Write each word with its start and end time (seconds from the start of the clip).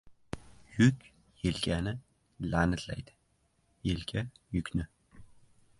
•Yuk 0.77 0.99
yelkani 1.43 1.93
la’nataydi, 2.53 3.13
yelka— 3.91 4.27
yukni. 4.59 4.87